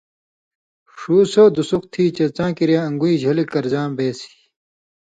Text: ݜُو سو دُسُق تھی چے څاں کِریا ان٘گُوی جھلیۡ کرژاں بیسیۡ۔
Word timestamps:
ݜُو 0.97 1.15
سو 1.33 1.43
دُسُق 1.55 1.83
تھی 1.91 2.03
چے 2.15 2.25
څاں 2.35 2.51
کِریا 2.57 2.81
ان٘گُوی 2.87 3.13
جھلیۡ 3.21 3.49
کرژاں 3.51 3.87
بیسیۡ۔ 3.97 4.33